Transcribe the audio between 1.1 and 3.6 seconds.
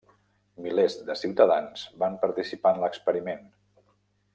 ciutadans van participar en l'experiment.